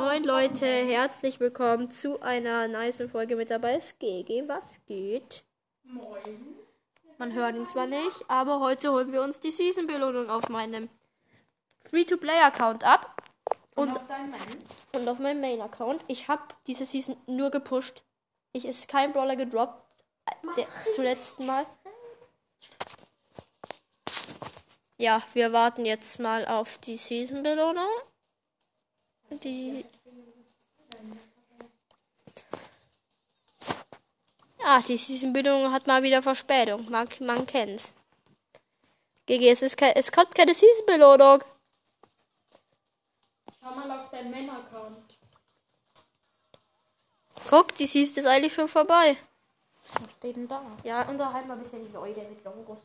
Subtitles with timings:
[0.00, 3.78] Moin Leute, herzlich willkommen zu einer nice Folge mit dabei.
[3.78, 5.42] Ist GG, was geht?
[5.82, 6.54] Moin.
[7.18, 10.88] Man hört ihn zwar nicht, aber heute holen wir uns die Season-Belohnung auf meinem
[11.90, 13.20] Free-to-Play-Account ab.
[13.74, 16.04] Und, Und, auf und meinem Main-Account.
[16.06, 18.04] Ich habe diese Season nur gepusht.
[18.52, 19.82] Ich ist kein Brawler gedroppt.
[20.56, 21.66] Der, zuletzt Mal.
[24.96, 27.88] Ja, wir warten jetzt mal auf die Season-Belohnung.
[29.44, 29.84] Die.
[34.60, 36.90] Ja, die Season-Belohnung hat mal wieder Verspätung.
[36.90, 37.94] Man, man kennt's.
[39.26, 41.42] GG, es, ist kein, es kommt keine Season-Belohnung.
[43.60, 45.18] Schau mal auf deinen Männer-Account.
[47.48, 49.16] Guck, die Season ist eigentlich schon vorbei.
[49.92, 50.60] Was steht denn da?
[50.82, 52.78] Ja, unterhalten wir ein bisschen die Leute mit Longos.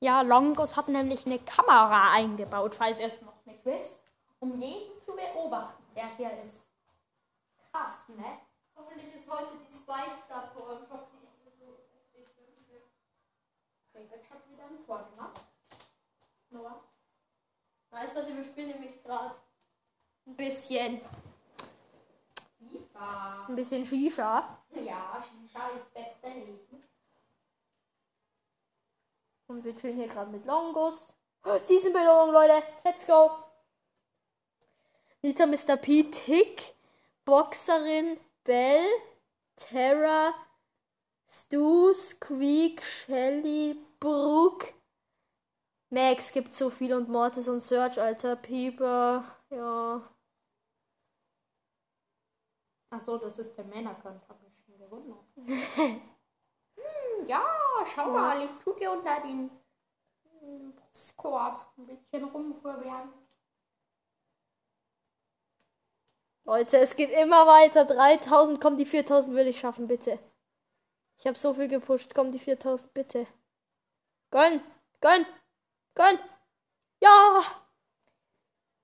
[0.00, 4.03] Ja, Longos hat nämlich eine Kamera eingebaut, falls ihr es noch nicht wisst,
[4.40, 6.66] um jeden zu beobachten, der hier ist.
[7.70, 8.40] Krass, ne?
[8.76, 11.78] Hoffentlich ist heute die Spikes da vor eurem Shop, die ich so
[12.12, 12.82] heftig wünsche.
[13.92, 15.40] David hat wieder ein Tor gemacht.
[16.50, 16.84] Noah?
[17.90, 19.36] Weißt du, wir spielen nämlich gerade
[20.26, 21.00] ein bisschen,
[22.58, 23.46] FIFA.
[23.48, 24.58] ein bisschen Shisha.
[24.70, 26.82] Ja, Shisha ist beste Leben.
[29.46, 31.12] Und wir chillen hier gerade mit Longos.
[31.44, 32.62] Oh, Season-Belohnung, Leute.
[32.84, 33.43] Let's go.
[35.24, 35.78] Nita, Mr.
[35.78, 36.74] P, Tick,
[37.24, 38.86] Boxerin, Bell,
[39.56, 40.34] Terra,
[41.30, 44.74] Stu, Squeak, Shelly, Brooke.
[45.88, 48.36] Max gibt so viel und Mortis und Search, Alter.
[48.36, 50.02] Pieper, ja.
[52.90, 55.24] Achso, das ist der Männer-Account, hab mich schon gewundert.
[55.36, 57.46] hm, ja,
[57.94, 59.50] schau mal, ich tue dir unter den
[60.74, 63.24] Brustkorb ein bisschen rumverwehren.
[66.44, 67.84] Leute, es geht immer weiter.
[67.84, 70.18] 3000, komm, die 4000 will ich schaffen, bitte.
[71.18, 73.26] Ich habe so viel gepusht, komm, die 4000, bitte.
[74.30, 74.60] Gönn,
[75.00, 75.26] gönn,
[75.94, 76.18] gönn.
[77.00, 77.42] Ja!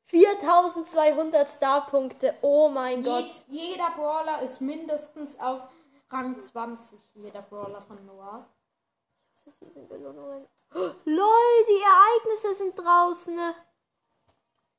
[0.06, 3.30] 4200 Starpunkte, oh mein Gott.
[3.46, 5.68] Je, jeder Brawler ist mindestens auf
[6.10, 8.46] Rang 20, jeder Brawler von Noah.
[11.04, 13.38] LOL, die Ereignisse sind draußen.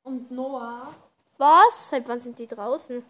[0.03, 0.93] Und Noah,
[1.45, 1.89] Was?
[1.89, 3.03] Seit wann sind die draußen?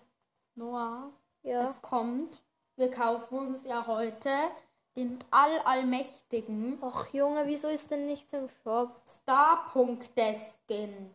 [0.56, 1.12] Noah,
[1.44, 1.64] Ja.
[1.64, 2.42] es kommt.
[2.78, 4.32] Wir kaufen uns ja heute
[4.96, 9.02] den allallmächtigen Och Junge, wieso ist denn nichts im Shop?
[9.06, 11.14] Star-Punkte-Skin.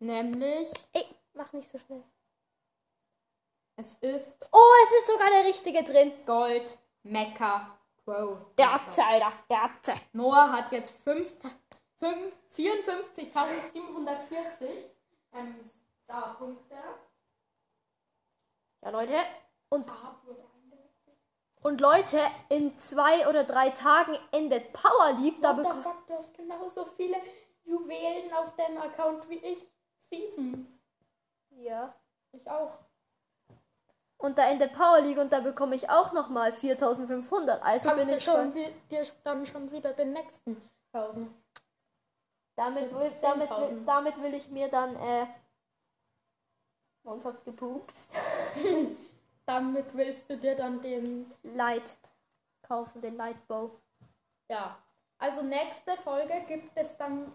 [0.00, 2.02] Nämlich, Ey, mach nicht so schnell.
[3.76, 6.12] es ist Oh, es ist sogar der richtige drin.
[6.26, 8.38] Gold Mecha Pro.
[8.58, 9.94] Der Atze, Alter, der Atze.
[10.12, 11.36] Noah hat jetzt fünf-
[12.02, 14.90] 54.740
[15.34, 15.70] ähm,
[16.04, 16.74] Star-Punkte.
[18.82, 19.14] Ja, Leute.
[19.68, 19.90] Und,
[21.62, 25.40] und Leute, in zwei oder drei Tagen endet Power League.
[25.40, 26.08] Da What the bekommt.
[26.08, 27.16] du hast genauso viele
[27.64, 29.70] Juwelen auf deinem Account wie ich.
[30.00, 30.80] Sieben.
[31.50, 31.94] Ja.
[32.32, 32.72] Ich auch.
[34.18, 37.62] Und da endet Power League und da bekomme ich auch nochmal 4500.
[37.62, 38.72] Also Kannst bin ich schon dir
[39.24, 40.60] dann schon wieder den nächsten
[40.92, 41.34] kaufen.
[42.56, 43.84] Damit will, damit, will, 10.000.
[43.86, 45.26] damit will ich mir dann, äh.
[47.04, 48.12] Uns hat gepupst.
[49.44, 51.32] Damit willst du dir dann den.
[51.42, 51.96] Light
[52.62, 53.70] kaufen, den Lightbow.
[54.48, 54.78] Ja.
[55.18, 57.30] Also nächste Folge gibt es dann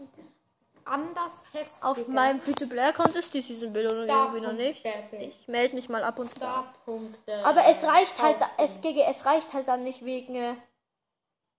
[0.87, 4.85] anders heftige Auf meinem Free-to-Play-Account ist die Season Belohnung irgendwie noch nicht.
[5.11, 6.37] Ich melde mich mal ab und zu.
[6.37, 7.45] Starpunkte.
[7.45, 10.55] Aber es reicht halt, es, es reicht halt dann nicht wegen, äh,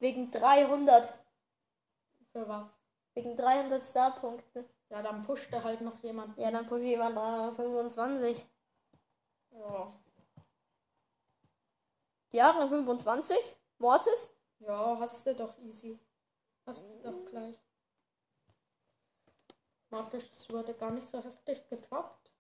[0.01, 1.13] wegen 300,
[2.33, 2.79] Für was?
[3.19, 4.65] Wegen 300 Starpunkte.
[4.91, 6.39] Ja, dann pusht er halt noch jemand.
[6.39, 8.47] Ja, dann pushe ich jemand 325.
[9.51, 9.93] Ja.
[12.31, 13.37] Ja, Rang 25?
[13.79, 14.31] Mortis?
[14.61, 15.99] Ja, hast du doch easy.
[16.67, 17.59] Hast du doch gleich.
[20.13, 22.31] Es wurde gar nicht so heftig getroppt.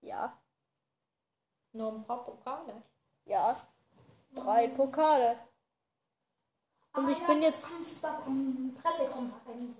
[0.00, 0.38] Ja,
[1.72, 2.82] Nur ein paar Pokale.
[3.26, 3.56] ja.
[4.34, 5.38] Drei Pokale.
[6.94, 7.68] Und ich bin jetzt,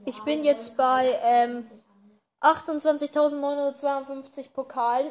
[0.05, 1.71] ich bin jetzt bei, ähm,
[2.41, 5.11] 28.952 Pokalen.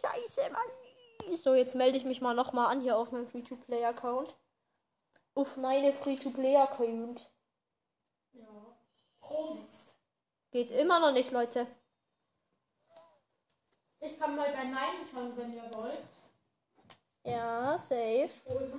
[0.00, 0.62] Scheiße, Mann.
[1.42, 4.32] So, jetzt melde ich mich mal nochmal an hier auf meinem Free-to-Play-Account.
[5.34, 7.28] Auf meine Free-to-Play-Account.
[8.34, 8.46] Ja.
[10.52, 11.66] Geht immer noch nicht, Leute.
[14.00, 15.98] Ich kann mal bei meinen schauen, wenn ihr wollt.
[17.24, 18.28] Ja, safe.
[18.46, 18.70] Hol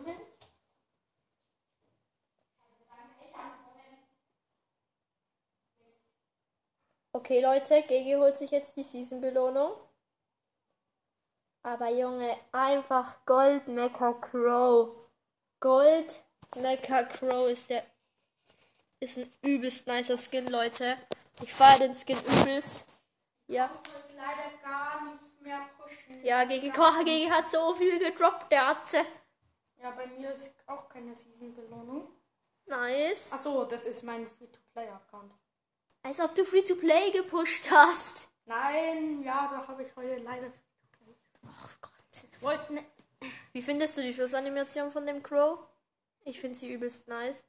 [7.26, 9.72] Okay, Leute, GG holt sich jetzt die Season-Belohnung.
[11.64, 14.96] Aber Junge, einfach Gold Mecha Crow.
[15.60, 16.24] Gold
[16.56, 17.84] Mecha Crow ist der.
[19.00, 20.98] Ist ein übelst nicer Skin, Leute.
[21.42, 22.86] Ich feiere den Skin übelst.
[23.48, 23.72] Ja.
[24.16, 26.24] Leider gar nicht mehr pushen.
[26.24, 26.42] Ja,
[27.32, 29.04] hat so viel gedroppt, der Atze.
[29.78, 32.08] Ja, bei mir ist auch keine Season-Belohnung.
[32.68, 33.34] Nice.
[33.34, 35.34] Achso, das ist mein Free-to-Play-Account.
[36.06, 38.28] Als ob du Free-to-Play gepusht hast.
[38.46, 40.52] Nein, ja, da habe ich heute leider.
[41.44, 41.92] Oh Gott.
[42.32, 42.86] Ich wollte ne
[43.54, 45.58] Wie findest du die Schlussanimation von dem Crow?
[46.24, 47.44] Ich finde sie übelst nice.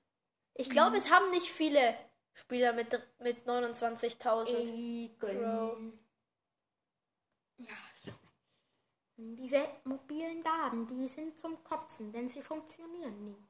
[0.54, 1.98] Ich glaube, es haben nicht viele
[2.32, 4.48] Spieler mit, mit 29.000.
[4.56, 5.98] Ekeln.
[7.58, 7.74] Ja.
[9.18, 13.46] Diese mobilen Daten, die sind zum Kotzen, denn sie funktionieren nie.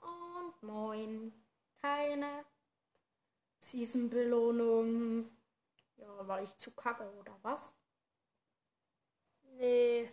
[0.00, 1.32] Und moin.
[1.82, 2.44] Keine
[3.60, 5.30] Season-Belohnung.
[5.96, 7.74] Ja, war ich zu kacke oder was?
[9.58, 10.10] Nee.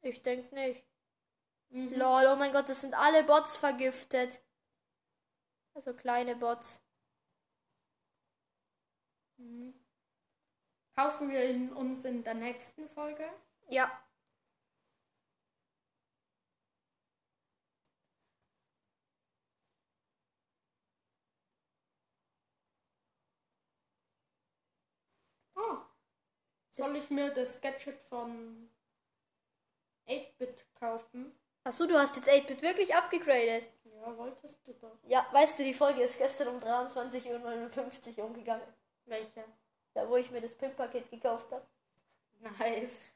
[0.00, 0.82] Ich denke nicht.
[1.70, 4.40] Lol, oh mein Gott, das sind alle Bots vergiftet.
[5.74, 6.80] Also kleine Bots.
[10.96, 13.28] Kaufen wir ihn uns in der nächsten Folge?
[13.68, 13.90] Ja.
[25.56, 25.86] Ah.
[26.76, 28.68] Soll ich mir das Gadget von
[30.06, 31.32] 8-Bit kaufen?
[31.64, 33.68] Achso, du hast jetzt 8-Bit wirklich abgegradet.
[33.84, 34.96] Ja, wolltest du doch.
[35.08, 38.66] Ja, weißt du, die Folge ist gestern um 23.59 Uhr umgegangen.
[39.06, 39.44] Welche?
[39.94, 41.66] Da, wo ich mir das Pimp-Paket gekauft habe.
[42.40, 43.12] Nice.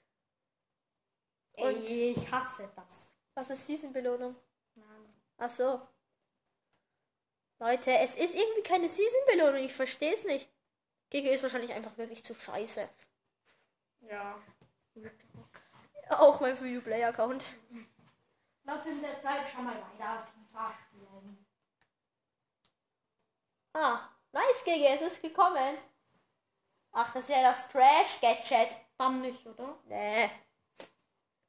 [1.52, 3.14] Und- Ey, ich hasse das.
[3.34, 4.34] Was ist Season-Belohnung?
[4.74, 5.14] Nein.
[5.38, 5.80] Ach so.
[7.58, 9.62] Leute, es ist irgendwie keine Season-Belohnung.
[9.62, 10.48] Ich verstehe es nicht.
[11.10, 12.88] GG ist wahrscheinlich einfach wirklich zu scheiße.
[14.02, 14.38] Ja.
[16.10, 17.52] Auch mein Free-to-Play-Account.
[18.64, 21.46] Lass in der Zeit schon mal weiter FIFA spielen.
[23.74, 24.00] Ah,
[24.32, 25.78] nice, GG, es ist gekommen.
[26.92, 28.76] Ach, das ist ja das Trash-Gadget.
[28.98, 29.76] Dann nicht, oder?
[29.86, 30.30] Nee.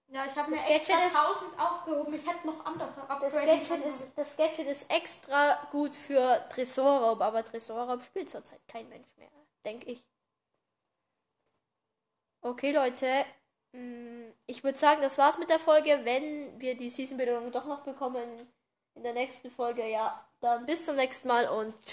[0.07, 2.13] Ja, ich habe mir Das extra Gadget ist- 1000 aufgehoben.
[2.13, 2.87] Ich hätte noch andere
[3.19, 8.87] Das Gadget, ist, das Gadget ist extra gut für Tresorraub, aber Tresorraub spielt zurzeit kein
[8.89, 9.31] Mensch mehr,
[9.65, 10.05] denke ich.
[12.41, 13.25] Okay, Leute.
[13.73, 16.01] mm, Ich würde sagen, das war's mit der Folge.
[16.03, 18.23] Wenn wir die Season-Belohnung doch noch bekommen
[18.95, 21.89] in der nächsten Folge, ja, dann bis zum nächsten Mal und tschüss.